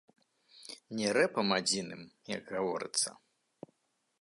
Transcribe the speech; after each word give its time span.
Не 0.99 1.07
рэпам 1.17 1.47
адзіным, 1.59 2.01
як 2.37 2.43
гаворыцца. 2.57 3.09